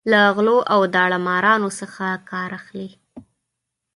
[0.11, 2.89] له غلو او داړه مارانو څخه کار اخلي.